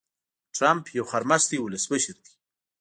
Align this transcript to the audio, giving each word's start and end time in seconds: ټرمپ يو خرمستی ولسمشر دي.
ټرمپ 0.55 0.85
يو 0.97 1.03
خرمستی 1.11 1.57
ولسمشر 1.61 2.15
دي. 2.23 2.31